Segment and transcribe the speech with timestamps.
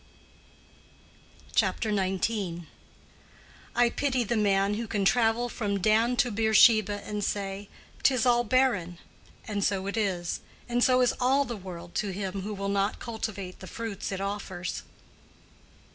[1.53, 2.61] CHAPTER XIX.
[3.75, 7.69] "I pity the man who can travel from Dan to Beersheba, and say,
[8.01, 8.97] ''Tis all barren':
[9.47, 12.97] and so it is: and so is all the world to him who will not
[12.97, 14.81] cultivate the fruits it offers."